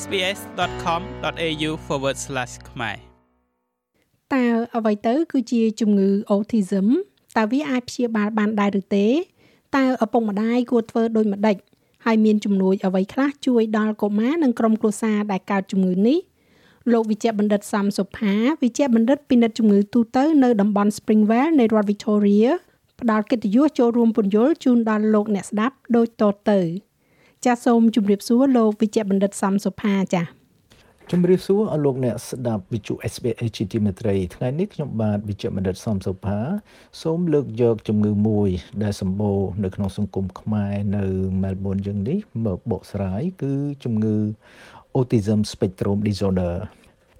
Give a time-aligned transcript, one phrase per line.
[0.00, 1.70] sbs.com.au/
[2.70, 2.96] ខ្មែរ
[4.34, 4.44] តើ
[4.76, 6.86] អ្វីទៅគឺជាជំងឺ autism
[7.36, 9.06] តើវាអាចព្យាបាលបានដែរឬទេ
[9.76, 11.56] តើឪពុកម្ដាយគួរធ្វើដូចម្ដេច
[12.04, 16.18] ហើយមានជំនួយអ្វីខ្លះជួយដល់កុមារនិងក្រុមគ្រួសារដែលកើតជំងឺនេះ
[16.92, 22.48] លោកវិជ្ជបណ្ឌិតសំសុផាវិជ្ជបណ្ឌិតពិនិត្យជំងឺទូទៅនៅតំបន់ Springvale នៃរដ្ឋ Victoria
[23.00, 26.60] ផ្ដល់កិត្តិយសចូលរួមពន្យល់ជូនដល់លោកអ្នកស្ដាប់ដូចតទៅ
[27.44, 30.26] ចាសសូមជម្រាបសួរលោកវិជ្ជបណ្ឌិតសំសុផាចាស
[31.10, 36.38] ជំរាបសួរអស់លោកអ្នកស្ដាប់វិទ្យុ SBS ជាទីមេត្រីថ្ងៃនេះខ្ញុំបាទវិជ្ជបណ្ឌិតសំសុផា
[37.02, 38.48] សូមលើកយកជំងឺមួយ
[38.82, 41.04] ដែលសម្បូរនៅក្នុងសង្គមខ្មែរនៅ
[41.42, 43.52] Melbourne យើងនេះមកបកស្រាយគឺ
[43.84, 44.16] ជំងឺ
[44.96, 46.54] Autism Spectrum Disorder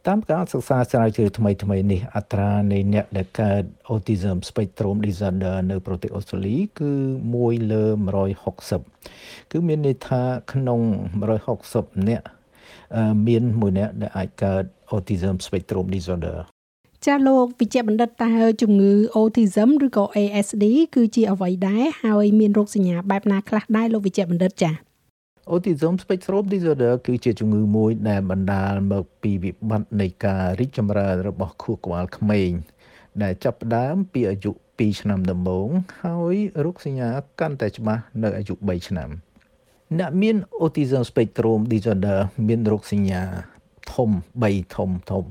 [0.08, 6.92] តាមការសិក្សាស្រាវជ្រាវថ្មីថ្មីនេះអត្រានៃអ្នកដែលកើត Autism Spectrum Disorder នៅប្រទេសអូស្ត្រាលីគឺ
[7.32, 7.84] 1លើ
[8.68, 10.80] 160គឺមានន័យថាក្នុង
[11.42, 12.22] 160អ្នក
[13.26, 14.62] មានមួយអ្នកដែលអាចកើត
[14.94, 16.36] Autism Spectrum Disorder
[17.06, 20.64] ចាលោកវិជ្ជបណ្ឌិតតើជំងឺ autism ឬក៏ ASD
[20.94, 24.72] គឺជាអ្វីដែរហើយមានរោគសញ្ញាបែបណាខ្លះដែរលោកវិជ្ជបណ្ឌិតចា
[25.50, 32.50] Autism Spectrum Disorder គឺជាជំងឺមួយដែលបណ្ដាលមកពីវិបត្តិនៃការរីកចម្រើនរបស់ខួរក្បាលក្មេង
[33.22, 35.68] ដែលចាប់ផ្ដើមពីអាយុ2ឆ្នាំដំបូង
[36.02, 37.08] ហើយរោគសញ្ញា
[37.40, 39.10] កាន់តែច្បាស់នៅអាយុ3ឆ្នាំ។
[39.98, 43.22] អ្នកមាន autism spectrum disorder មានរោគសញ្ញា
[43.92, 44.10] ធំ
[44.42, 45.24] 3ធំធំ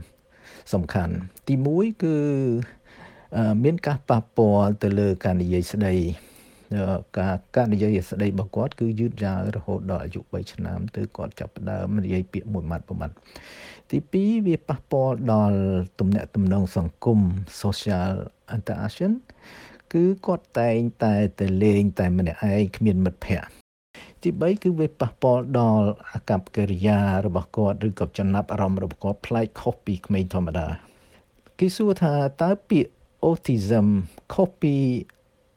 [0.74, 1.16] សំខាន់
[1.48, 2.16] ទី1គឺ
[3.64, 5.96] មានការប៉ះពាល់ទៅលើការនិយាយស្ដី
[7.18, 13.16] ការការនិយាយស្ដីរបស់គាត់គឺយឺតយ៉ាវរហូតដល់អាយុ3ឆ្នាំទៅគាត់ចាប់ផ្ដើមនិយាយពាក្យមួយម៉ាត់មួយម៉ាត់
[13.90, 15.60] ទី2វាប៉ះពាល់ដល់
[16.00, 17.20] ទំនាក់ទំនងសង្គម
[17.62, 18.12] social
[18.56, 19.12] interaction
[19.94, 23.50] គឺគាត់តែងតែទៅលេងតែម្នាក់ឯងគ្មានមិត្តភ័ក្តិ
[24.24, 30.68] ទី3គឺវាប៉ះពាល់ដល់អាកប្បកិរិយារបស់គាត់ឬក៏ចំណាប់អារម្មណ៍របស់គាត់ប្លែកខុសពីក្មេងធម្មតា
[31.60, 32.92] គេសួរថាតើពាក្យ
[33.26, 33.88] autism
[34.34, 34.76] ខុសពី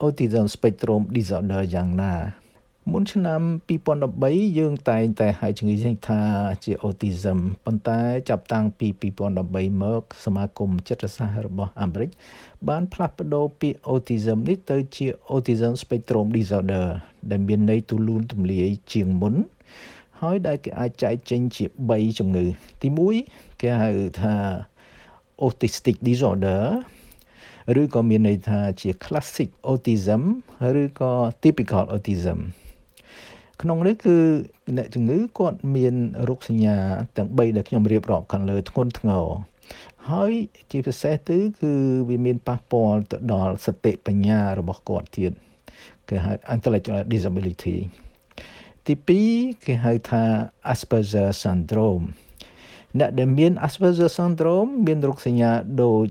[0.03, 2.15] autism spectrum disorder យ៉ាងណា
[2.93, 3.41] មុនឆ្នាំ
[4.00, 6.21] 2013យើងតែងតែហៅជំងឺនេះថា
[6.65, 8.88] ជា autism ប៉ុន្តែចាប់តាំងពី
[9.34, 12.10] 2013មកសមាគមចិត្តសាស្ត្ររបស់អាមេរិក
[12.69, 16.87] បានផ្លាស់ប្ដូរពាក្យ autism នេះទៅជា autism spectrum disorder
[17.31, 19.34] ដែលមានន័យទូលូនទូលាយជាងមុន
[20.22, 22.47] ហើយដែលគេអាចចែកចេញជា3ជំងឺ
[22.82, 22.88] ទី
[23.25, 23.91] 1គេហៅ
[24.21, 24.34] ថា
[25.44, 26.62] autistic disorder
[27.80, 30.22] ឬក៏មានន័យថាជា classic autism
[30.82, 32.38] ឬក៏ typical autism
[33.62, 34.16] ក្នុងនេះគឺ
[34.76, 35.94] អ្នកជំងឺគាត់មាន
[36.28, 36.76] រោគសញ្ញា
[37.16, 39.25] ទាំង3ដែលខ្ញុំរៀបរាប់ខាងលើធ្ងន់ធ្ងរ
[40.10, 40.32] ហើយ
[40.70, 41.72] ជាពិសេសទៅគឺ
[42.08, 45.32] វាមានប៉ះពាល់ទៅដល់សតិបញ្ញារបស់គាត់ទៀត
[46.08, 47.76] គេហៅ intellectual disability
[48.86, 48.94] ទី
[49.31, 50.25] 2គេហៅថា
[50.72, 52.06] Asperger syndrome
[52.99, 55.50] អ្នកដែលមាន Asperger syndrome មានរោគសញ្ញា
[55.82, 56.06] ដូច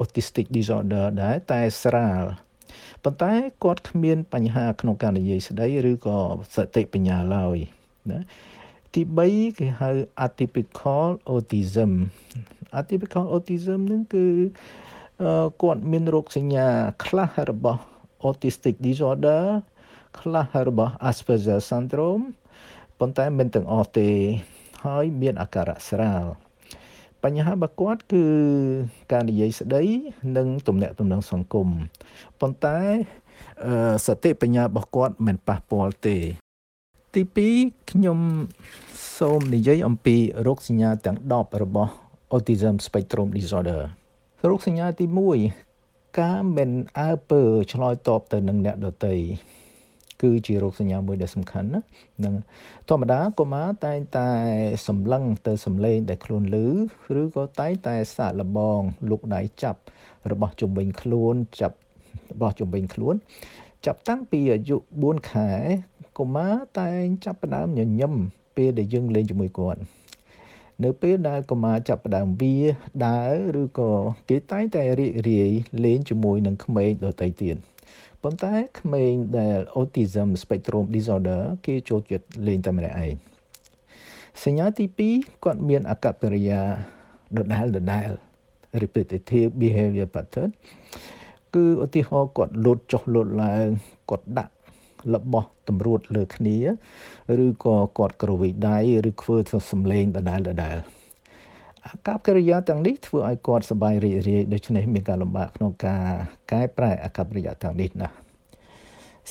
[0.00, 2.24] autistic disorder ដែរតែស្រាល
[3.04, 3.32] ប៉ុន្តែ
[3.64, 6.18] គាត់គ្មាន បញ្ហាក្នុងការនិយាយស្ដីឬក៏
[6.54, 7.56] សតិបញ្ញាឡើយ
[8.10, 8.20] ណា
[8.94, 9.90] ទី3គេហៅ
[10.26, 11.92] atypical autism
[12.80, 14.26] atypical autism នឹងគឺ
[15.62, 16.68] គាត់មានរោគសញ្ញា
[17.04, 17.80] ខ្លះរបស់
[18.26, 19.42] autistic disorder
[20.20, 22.24] ខ្លះរបស់ Asperger syndrome
[22.98, 24.10] ប៉ុន្តែមិនទាំងអស់ទេ
[24.84, 26.24] ហើយមានអាការៈស្រាល
[27.24, 28.24] បញ្ហារបស់គាត់គឺ
[29.12, 29.82] ការនិយាយស្ដី
[30.36, 31.68] និងទំនាក់ទំនងសង្គម
[32.40, 32.78] ប៉ុន្តែ
[34.06, 36.16] សតិបញ្ញារបស់គាត់មិនប៉ះពាល់ទេ
[37.14, 37.22] ទី
[37.56, 38.18] 2ខ្ញុំ
[39.18, 41.92] សូមនិយាយអំពីរោគសញ្ញាទាំង10របស់
[42.34, 43.82] Autism Spectrum Disorder
[44.48, 45.06] រោគសញ្ញាទី
[45.62, 47.42] 1ការមិនអើពើ
[47.72, 49.14] ឆ្លើយតបទៅនឹងអ្នកដទៃ
[50.24, 51.80] គឺជារោគសញ្ញាមួយដែលសំខាន់ណា
[52.24, 52.34] នឹង
[52.88, 54.28] ធម្មតាកុមារតែងតែ
[54.88, 56.56] សម្លឹងទៅសំឡេងដែលខ្លួនឮ
[57.20, 58.80] ឬក៏តែងតែសាកល្បង
[59.10, 59.80] លុកដៃចាប់
[60.30, 61.76] របស់ជំនាញខ្លួនចាប់
[62.32, 63.14] របស់ជំនាញខ្លួន
[63.86, 65.50] ចាប់តាំងពីអាយុ4ខែ
[66.18, 68.14] កុមារតែងចាប់ផ្ដើមញញឹម
[68.56, 69.80] ពេលដែលយើងលេងជាមួយគាត់
[70.84, 72.56] នៅពេលដែលកុមារចាប់ផ្ដើមវា
[73.06, 73.22] ដើ
[73.54, 73.92] រឬក៏
[74.28, 75.50] គេតែងតែរីករាយ
[75.84, 77.56] លេងជាមួយនឹងក្មេងដទៃទៀត
[78.26, 83.14] ប៉ុន្តែក្មេងដែល autism spectrum disorder គេចូលចិត្តលេងតែម្នាក់ឯង
[84.44, 84.84] សញ្ញាទី
[85.14, 86.60] 2គាត់មានអកប្បកិរិយា
[87.36, 88.08] ដដែលដដែល
[88.82, 90.50] repetitive behavior pattern
[91.54, 93.66] គឺឧទាហរណ៍គាត់លោតចុះលោតឡើង
[94.10, 94.52] គាត់ដាក់
[95.14, 96.58] របស់តម្រួតលើគ្នា
[97.44, 98.78] ឬក៏គាត់ក្រវីដៃ
[99.08, 100.76] ឬធ្វើធ្វើសំឡេងដដែលដដែល
[101.86, 106.04] អាកប្បកិរិយាទាំងនេះធ្វើឲ្យគាត់សប្បាយរីករាយដូច្នេះមានការលំបាកក្នុងការ
[106.52, 108.08] កែប្រែអាកប្បកិរិយាទាំងនេះណា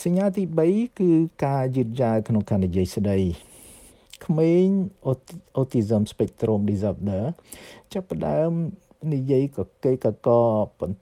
[0.03, 1.11] សញ្ញាទី3គឺ
[1.45, 3.17] ការយឺតយ៉ាវក្នុងការនិយាយស្ដី
[4.25, 4.67] ក្មេង
[5.59, 7.23] autism spectrum disorder
[7.93, 8.51] ចាប់ផ្ដើម
[9.13, 10.29] និយាយកកេកក
[10.79, 10.97] បន្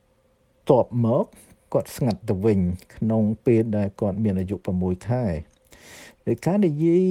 [0.70, 1.26] ទាប់មក
[1.74, 2.60] គាត់ស្ងាត់ទៅវិញ
[2.96, 5.26] ក្នុងពេលដែលគាត់មានអាយុ6ខែ
[6.28, 7.06] ដោយការនិយាយ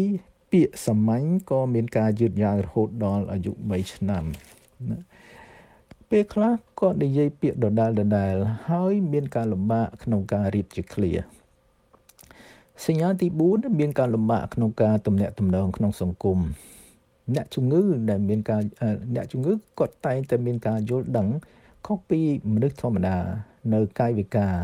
[0.51, 4.25] ពាក្យសាមញ្ញក៏មានការយឺតយ៉ាវរហូតដល់អាយុ3ឆ្នាំ
[4.91, 4.99] ណា
[6.11, 8.35] ពេលខ្លះគាត់និយាយពាក្យដដែលដដែល
[8.71, 11.21] ហើយមានការលំបាកក្នុងការរៀបជា clear
[12.87, 16.39] សញ្ញាទី4មានការលំបាកក្នុងការទំនាក់ទំនងក្នុងសង្គម
[17.35, 18.63] អ្នកជំងឺដែលមានការ
[19.15, 21.29] អ្នកជំងឺគាត់តែងតែមានការយល់ដឹង
[21.87, 22.21] ខុសពី
[22.53, 23.17] មនុស្សធម្មតា
[23.75, 24.55] នៅកាយវិការ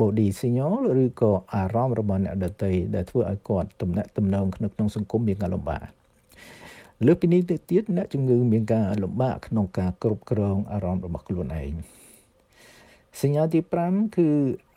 [0.00, 0.74] body signal
[1.04, 5.84] ឬក៏អារម្មណ៍របស់អ្នកដទៃដែលធ្វើឲ្យគាត់ទំនាក់ទំនងក្នុងក្នុងសង្គមមានការលំបាក
[7.06, 11.72] លើពីនេះទៅទៀតអ្នកជំងឺមានការលំបាកក្នុងការគ្រប់គ្រងអារម្មណ៍របស់ខ្លួនឯង
[13.20, 14.28] សញ្ញាទី5គឺ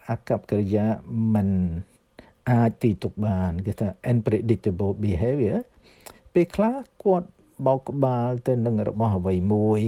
[0.09, 0.85] អកប្បកិរិយា
[1.33, 1.49] មិន
[2.49, 5.57] អាចទីទុកបានគេថា unpredictable behavior
[6.33, 7.27] ពេលខ្លះគាត់
[7.65, 9.81] បោកក្បាលទៅនឹងរបស់អ្វីមួយ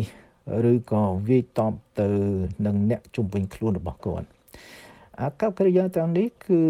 [0.72, 2.10] ឬក៏វាយតបទៅ
[2.66, 4.28] នឹងអ្នកជំនាញខ្លួនរបស់គាត់
[5.24, 6.62] អកប្បកិរិយាទាំងនេះគឺ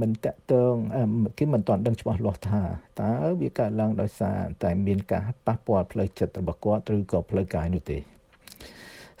[0.00, 0.74] មិនតកតង
[1.38, 2.62] គេមិនទាន់ដឹងច្បាស់លាស់ថា
[3.00, 7.98] តើវាកើតឡើងដោយសារតែមានការប៉ះពាល់ផ្លូវចិត្តរបស់គាត់ឬក៏ផ្លូវកាយនោះទេ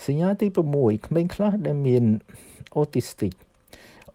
[0.06, 0.46] សញ្ញាទី
[0.76, 2.04] 6ក្មេងខ្លះដែលមាន
[2.78, 3.34] autistic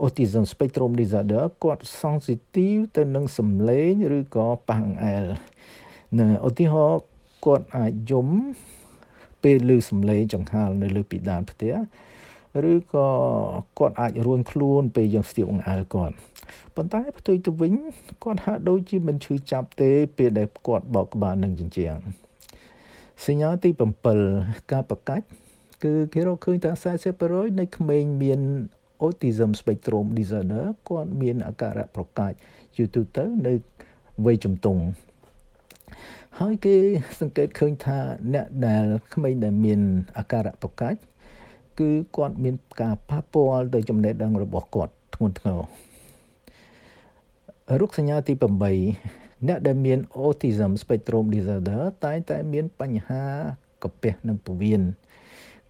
[0.03, 5.23] autism spectrum disorder គាត់ sensitive ទៅនឹងសំឡេងឬក៏ប៉ះអង្អែល
[6.19, 7.01] ណាឧទាហរណ៍
[7.45, 8.27] គាត់អាចយំ
[9.43, 11.75] ពេលឮសំឡេងចង្ហាល់នៅលើពីដានផ្ទះ
[12.71, 13.07] ឬក៏
[13.79, 16.15] គាត់អាចរួនខ្លួនពេលយើងស្ទាបអង្អែលគាត់
[16.75, 17.73] ប៉ុន្តែផ្ទុយទៅវិញ
[18.23, 21.97] គាត់ហាក់ដូចជាមិនឈឺចាប់ទេពេលដែលគាត់បោកក្បាលនឹងជញ្ជាំង
[23.25, 23.69] សញ្ញាទី
[24.21, 25.25] 7ការប្រកាច់
[25.83, 26.71] គឺគេរកឃើញថា
[27.15, 28.41] 40%នៃក្មេងមាន
[29.03, 32.35] autism spectrum disorder គាត់មានអាការៈប្រកាច់
[32.77, 32.87] យូរ
[33.17, 33.53] ទៅនៅ
[34.25, 34.81] វ័យជំទង់
[36.39, 36.75] ហើយគេ
[37.19, 37.99] សង្កេតឃើញថា
[38.33, 39.79] អ្នកដែលក្មេងដែលមាន
[40.17, 40.99] អាការៈប្រកាច់
[41.79, 45.61] គឺគាត់មានការប៉ះពាល់ទៅចំណេះដឹងរបស់គាត់ធ្ងន់ធ្ងរ
[47.81, 48.33] រុកសញ្ញាទី
[48.91, 53.23] 8អ្នកដែលមាន autism spectrum disorder តែងតែមានបញ្ហា
[53.83, 54.83] កាពះនិងពោះវៀន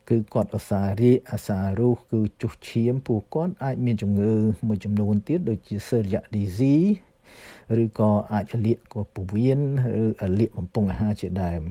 [0.10, 4.34] គឺគាត់អាសារីអាសារុសគឺជុះឈាមពួកគាត់អាចមានជំងឺ
[4.68, 6.94] មួយចំនួនទៀតដូចជា celiac disease
[7.84, 9.60] ឬក៏អាចលាកក៏ពោះវៀន
[10.02, 11.64] ឬលាកបំពង់អាហារជាដើម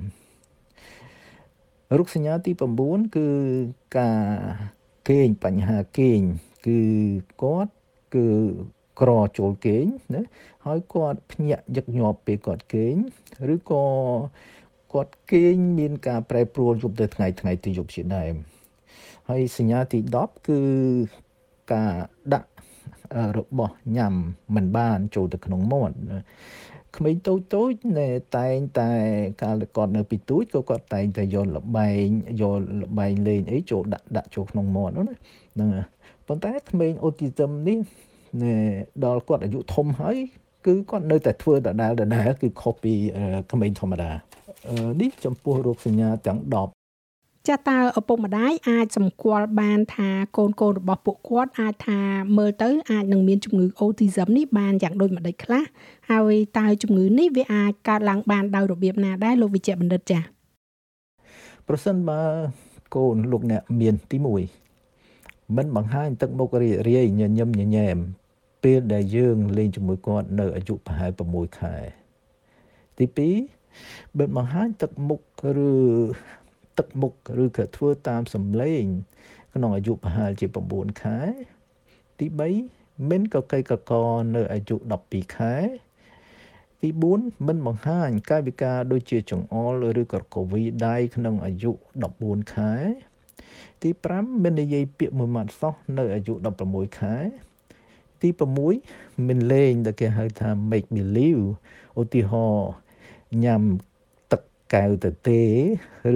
[1.99, 2.53] រុកសញ្ញាទី
[2.85, 3.29] 9គឺ
[3.99, 4.25] ការ
[5.09, 6.21] គេងបញ្ហាគេង
[6.67, 6.81] គឺ
[7.43, 7.73] គាត់
[8.15, 8.27] គឺ
[9.01, 9.85] ក្រចូលគេង
[10.15, 10.23] ណា
[10.67, 12.95] ហើយគាត់ភ្ញាក់ញឹកញាប់ពេលគាត់គេង
[13.55, 13.85] ឬក៏
[14.93, 18.35] គាត់គេងមានការប្រែប្រួលយប់ទៅថ្ងៃថ្ងៃទៅយប់ជាដើម
[19.29, 20.61] ហើយសញ្ញាទី10គឺ
[21.73, 21.95] ការ
[22.33, 22.51] ដាក់
[23.39, 24.15] របស់ញ៉ាំ
[24.55, 25.97] មិនបានចូលទៅក្នុងមាត់
[26.97, 28.91] ក្មេងតូចតូចតែតែងតែ
[29.43, 32.07] កាលគាត់នៅពីទូចក៏គាត់តែងតែយកលបែង
[32.41, 35.07] យកលបែងលេងអីចូលដាក់ដាក់ចូលក្នុងមាត់ហ្នឹង
[35.55, 35.71] ហ្នឹង
[36.27, 37.79] ប៉ុន្តែក្មេងអូទីសឹមនេះ
[39.05, 40.17] ដល់គាត់អាយុធំហើយ
[40.67, 42.95] គឺគាត់នៅតែធ្វើដដែលដដែលគឺខុសពី
[43.53, 44.11] ក្មេងធម្មតា
[45.01, 46.39] នេះចំពោះរោគសញ្ញាទាំង
[46.69, 46.84] 10
[47.49, 52.01] ចាតើឪពុកម្ដាយអាចសម្គាល់បានថាកូនកូនរបស់ពួកគាត់អាចថា
[52.39, 55.65] មើលទៅអាចនឹងមានជំងឺ autism នេះបានយ៉ាងដូចម្ដេចខ្លះ
[56.11, 60.23] ហើយតើជំងឺនេះវាអាចកើតឡើងបានដោយរបៀបណាដែរលោកវិជ្ជបណ្ឌិតចា៎
[61.69, 62.21] ប្រសិនបើ
[62.97, 64.17] កូនលោកអ្នកមានទី
[64.87, 67.97] 1មិនបង្ហាញទឹកមុខរីរាយញញឹមញញែម
[68.63, 71.77] ពេលដែលយើងលេងជាមួយគាត់នៅអាយុប្រហែល6ខែ
[72.99, 73.07] ទី
[73.77, 75.21] 2បើបង្ហាញទឹកមុខ
[75.67, 75.71] ឬ
[76.79, 77.13] ទឹកមុខ
[77.43, 78.85] ឬក៏ធ្វើតាមសម្លេង
[79.55, 81.19] ក្នុងអាយុប្រហែលជា9ខែ
[82.19, 82.27] ទី
[82.69, 83.93] 3មិនកកៃកក
[84.35, 84.77] នៅអាយុ
[85.07, 85.55] 12ខែ
[86.81, 86.89] ទី
[87.19, 91.71] 4មិនបង្ហាញកាយវិការដូចជាចង្អុលឬក៏កវីដៃក្នុងអាយុ
[92.13, 92.73] 14ខែ
[93.83, 96.35] ទី5មិននិយាយពាក្យមួយម៉ាត់សោះនៅអាយុ
[96.67, 97.17] 16ខែ
[98.23, 98.29] ទី
[98.79, 101.45] 6មិនលេងដែលគេហៅថា make believe
[102.01, 102.71] ឧទាហរណ៍
[103.45, 103.63] ញ៉ាំ
[103.93, 103.94] ទឹ
[104.75, 105.41] កកែវទៅទេ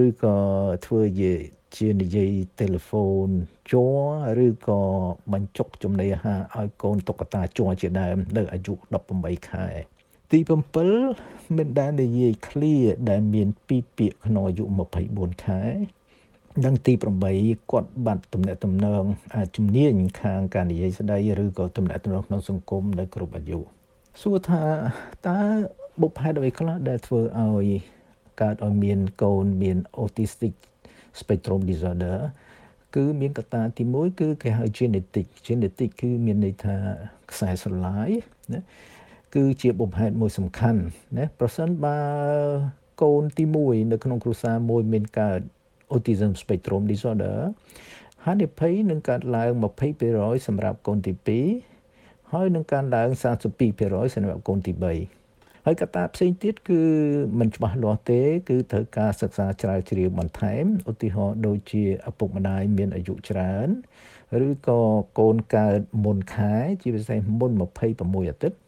[0.05, 0.37] ឬក៏
[0.85, 1.33] ធ្វើជា
[1.77, 3.31] ជានិយាយទូរស័ព្ទ
[3.71, 3.85] ជួ
[4.45, 4.81] ឬក៏
[5.33, 8.73] បញ្ចុកចំណីអាហារឲ្យកូនតុក្កតាជួជាដើមនៅអាយុ
[9.11, 9.67] 18ខែ
[10.31, 10.39] ទី
[10.97, 14.63] 7មិនដែលនិយាយ clear ដែលមានពីរពាក្យក្នុងអាយុ
[15.03, 15.61] 24ខែ
[16.65, 16.93] និងទី
[17.31, 19.03] 8គាត់បាត់ទំនាក់ទំនង
[19.55, 23.59] ជំនាញខាងការនិយាយស្ដីឬក៏ទំនាក់ទំនងក្នុងសង្គមនៅគ្រប់អាយុ
[24.21, 24.63] សួរថា
[25.27, 25.39] តើ
[26.01, 27.98] បុព្វហេតុអ្វីខ្លះដែលធ្វើឲ្យ
[28.41, 30.53] កើតឲ្យមានកូនមាន autistic
[31.19, 32.17] spectrum disorder
[32.95, 36.75] គឺមានកត្តាទី1គឺគេហៅ genetic genetic គឺមានន័យថា
[37.31, 38.09] ខ្សែស្រឡាយ
[38.53, 38.61] ណា
[39.35, 40.81] គឺជាបំហេតុមួយសំខាន់
[41.17, 41.99] ណាប្រសិនបើ
[43.03, 45.39] កូនទី1នៅក្នុងគ្រួសារមួយមានកើត
[45.93, 47.37] autism spectrum disorder
[48.25, 49.51] ហានិភ័យនឹងកើតឡើង
[49.99, 51.13] 20%សម្រាប់កូនទី
[51.73, 53.09] 2ហើយនឹងកើនឡើង
[53.63, 55.18] 32%សម្រាប់កូនទី3
[55.65, 56.81] ហើយកត្តាផ្សេងទៀតគឺ
[57.39, 63.67] មិនច្បាស់លាស់ទេ គឺត្រូវការសិក្សាជ្រាវជ្រាវបន្ថែមឧទាហរណ៍ដូចជាឪពុកម្ដាយមានអាយុច្រើន
[64.47, 64.81] ឬក៏
[65.19, 67.51] កូនកើតមុនខែ ជាពិសេសមុន
[67.91, 68.59] 26អាទិត្យ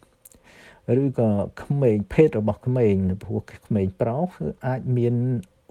[1.03, 1.31] ឬក៏
[1.63, 4.29] ក្មេងភេទរបស់ក្មេងព្រោះក្មេងប្រុស
[4.67, 5.15] អាចមាន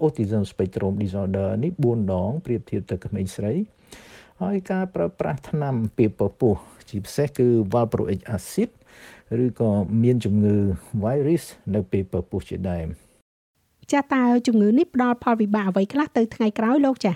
[0.03, 3.53] autism spectrum disorder នេះ4ដងប្រៀបធៀបទៅក្មេងស្រី
[4.41, 6.55] ហើយការប្រើប្រាស់ថ្នាំពីពពុះ
[6.89, 8.69] ជាពិសេសគឺ valproic acid
[9.43, 9.71] ឬក៏
[10.03, 10.55] មានជំងឺ
[11.03, 11.43] virus
[11.75, 12.87] នៅពេលពពុះជាដើម
[13.91, 17.13] ចាតើជំងឺនេះផ្ដល់ផលវិបាកអ្វីខ្លះទៅថ្ងៃក្រោយលោកចា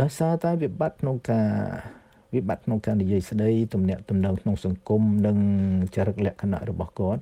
[0.00, 1.48] ដោយសារតែវិបត្តិក្នុងការ
[2.34, 5.36] វិបត្តិក្នុងការនិយាយស្ដីទំនាក់ទំនងក្នុងសង្គមនិង
[5.94, 7.20] ចរិតលក្ខណៈរបស់គាត់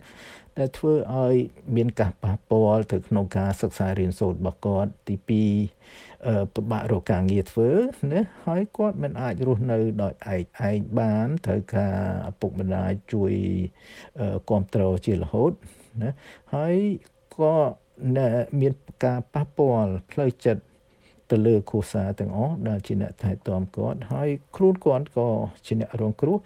[0.58, 1.34] ដែលធ្វើឲ្យ
[1.76, 5.28] មានការប៉ះពាល់ទៅក្នុងការសិក្សារៀនសូត្ររបស់គាត់ទី2
[6.54, 7.70] ពិបាករកការងារធ្វើ
[8.12, 11.96] ណាហើយគាត់មិនអាចរស់នៅដោយឯកឯងបានត្រូវការ
[12.30, 13.32] ឪពុកម្ដាយជួយ
[14.48, 15.52] គ្រប់គ្រងជារហូត
[16.02, 16.12] ណា
[16.54, 16.76] ហើយ
[17.36, 17.54] ក៏
[18.60, 18.72] មាន
[19.04, 20.62] ការប៉ះពាល់ផ្លូវចិត្ត
[21.30, 25.28] ទៅលើគ្រួសារទាំងអស់ដែលជាអ្នកថែទាំគាត់ហើយខ្លួនគាត់ក៏
[25.66, 26.36] ជាអ្នករងគ្រោះ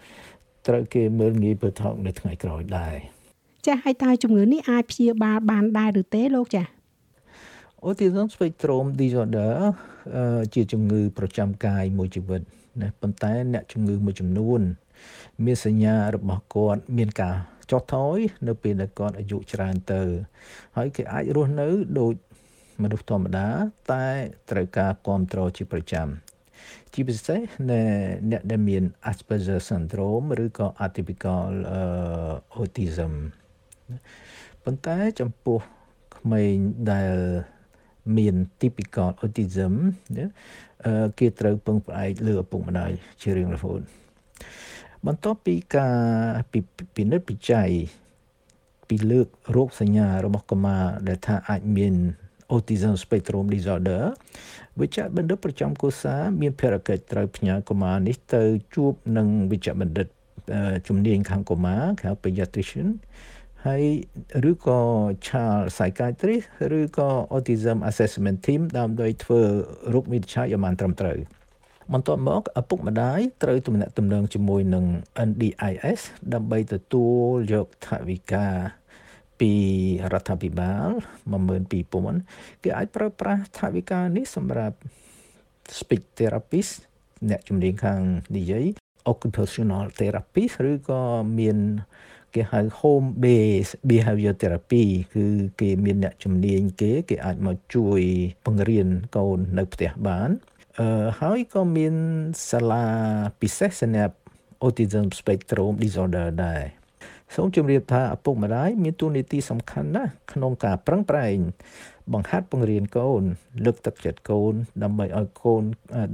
[0.67, 3.16] ត្រូវគេមើលងាយបើថោកនៅថ្ងៃក្រោយដែរ
[3.67, 6.69] ចាស់ហើយតើជំងឺនេះអាចព្យាបាលបានដែរឬទេលោកចាស់
[7.85, 9.53] Autism spectrum disorder
[10.53, 12.41] ជាជំងឺប្រចាំកាយមួយជីវិត
[12.81, 14.61] ណាប៉ុន្តែអ្នកជំងឺមួយចំនួន
[15.45, 17.35] មានសញ្ញារបស់គាត់មានការ
[17.71, 20.01] ចុះថយនៅពេលដែលគាត់អាយុច្រើនទៅ
[20.77, 21.69] ហើយគេអាចរស់នៅ
[21.99, 22.13] ដូច
[22.83, 23.47] មនុស្សធម្មតា
[23.93, 24.07] តែ
[24.49, 26.07] ត្រូវការគ្រប់គ្រងជាប្រចាំ
[26.93, 27.39] ជាពិសេស
[28.31, 31.51] អ្នកដែលមាន Asperger syndrome ឬក៏ atypical
[32.59, 33.13] autism
[34.63, 35.59] ប៉ុន្តែចំពោះ
[36.17, 36.55] ក្មេង
[36.91, 37.13] ដែល
[38.17, 39.73] មាន typical autism
[41.19, 42.91] គេត្រូវពឹងផ្អែកលើឪពុកម្ដាយ
[43.21, 43.81] ជារៀងរហូត
[45.05, 45.95] បន្ទាប់ពីការ
[46.95, 47.71] ពិនិត្យវិจัย
[48.89, 51.95] ពីលើករោគសញ្ញារបស់កុមារដែលថាអាចមាន
[52.53, 54.03] autism spectrum disorder
[54.79, 58.43] វិជ្ជបណ្ឌិតប្រចាំគូសាមានភារកិច្ចត្រូវផ្ញើកុមារនេះទៅ
[58.75, 60.07] ជួបនឹងវិជ្ជបណ្ឌិត
[60.87, 62.87] ជំនាញខាងកុមារហៅ pediatrician
[63.67, 63.83] ហើយ
[64.49, 64.79] ឬក៏
[65.27, 66.47] child psychiatrist
[66.79, 69.41] ឬក៏ autism assessment team ដើម្បីធ្វើ
[69.93, 71.17] រោគវិនិច្ឆ័យឲ្យបានត្រឹមត្រូវ
[71.93, 74.85] បន្ទាប់មកឪពុកម្ដាយត្រូវទំនាក់ទំនងជាមួយនឹង
[75.29, 76.01] NDIS
[76.33, 77.19] ដើម្បីទទួល
[77.53, 78.47] យកថវិកា
[79.39, 79.51] ពី
[80.13, 80.89] រដ្ឋាភិបាល
[81.77, 84.77] 12000គេអាចប្រើប្រាស់ថវិកានេះសម្រាប់
[85.79, 86.73] speech therapist
[87.29, 88.01] អ្នកជំនាញខាង
[88.37, 88.65] និយាយ
[89.11, 91.01] occupational therapist ឬក៏
[91.39, 91.59] មាន
[92.33, 95.25] គេហៅ home based behavior therapy គឺ
[95.61, 98.01] គេមានអ្នកជំនាញគេគេអាចមកជួយ
[98.45, 100.29] បង្រៀនកូននៅផ្ទះបាន
[100.79, 101.95] អឺហើយក៏មាន
[102.51, 102.85] សាលា
[103.41, 104.15] ពិសេសសម្រាប់
[104.65, 106.63] autism spectrum disorder ដែរ
[107.35, 111.37] សូមជម្រាបថាឪពុកម្ដាយមានតួនាទីសំខាន់ណាស់ក្នុងការប្រឹងប្រែង
[112.13, 113.21] បង្ហាត់បង្រៀនកូន
[113.65, 114.53] លើកទឹកចិត្តកូន
[114.83, 115.63] ដើម្បីឲ្យកូន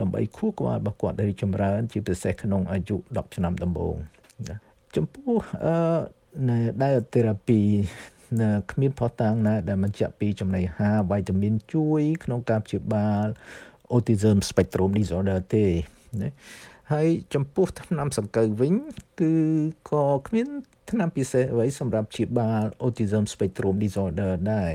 [0.02, 3.96] ដើម្បីខួរក្បាលរបស់គាត់រីចម្រើន ជាពិសេសក្នុងអាយុ10ឆ្នាំដំបូង
[4.96, 5.76] ចំពោះអឺ
[6.50, 7.64] នៅ dietherapy
[8.42, 13.26] នៅគ្មានផុសតាងណា ដែលបញ្ជាក់ពីចំណីអាហារវីតាមីនជួយ ក្នុងការព្យាបាល
[13.96, 15.66] autism spectrum disorder ទេ
[16.22, 16.32] ណា
[16.92, 18.74] ហើយចំពោះថ្នាំសង្កូវវិញ
[19.22, 19.34] គឺ
[19.92, 20.48] ក៏គ្មាន
[20.92, 24.72] ថ្នាំពិសេសអ្វីសម្រាប់ព្យាបាល autism spectrum disorder ដែរ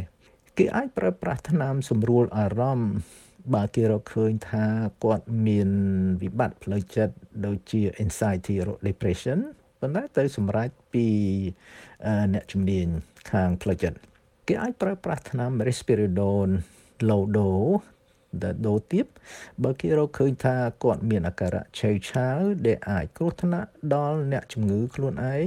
[0.59, 2.93] គេអាចប្រើប្រាស់ថ្នាំសម្រួលអារម្មណ៍
[3.55, 4.65] បើគេរកឃើញថា
[5.05, 5.71] គាត់មាន
[6.23, 7.15] វិបត្តិផ្លូវចិត្ត
[7.47, 9.39] ដូចជា anxiety or depression
[9.81, 11.07] ប៉ុន្តែទៅសម្រេចពី
[12.35, 12.87] អ្នកជំនាញ
[13.31, 13.99] ខាងផ្លូវចិត្ត
[14.49, 16.53] គេអាចប្រើប្រាស់ថ្នាំ risperidone
[17.09, 17.75] low dose
[18.43, 19.07] ដែលដូរទៀត
[19.65, 25.47] បើគេរកឃើញថាគាត់មានអាការៈឆេវឆាវដែលអាចគ្រោះថ្នាក់ដល់អ្នកជំងឺខ្លួនឯង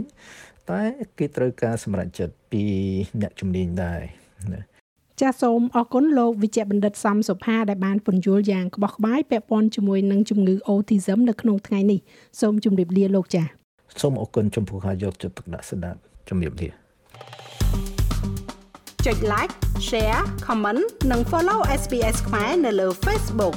[0.72, 0.82] តែ
[1.18, 2.64] គេត្រូវការសម្រេចចិត្តពី
[3.22, 4.02] អ្នកជំនាញដែរ
[4.54, 4.62] ណា
[5.22, 12.00] ចាសសូមអរគុណលោកវិជ្ជបណ្ឌិតសំសុផាដែលបានពន្យល់យ៉ាងក្បោះក្បាយពាក់ព័ន្ធជាមួយនឹងជំងឺ Autism នៅក្នុងថ្ងៃនេះ
[12.42, 13.61] សូមជម្រាបលាលោកចាស
[14.00, 16.70] សូមអរគុណចំពោះការយកចិត្តទុកដាក់ស្ដាប់ជម្រាបលា
[19.06, 19.54] ចុច like
[19.88, 23.56] share comment និង follow SPS ខ្មែរនៅលើ Facebook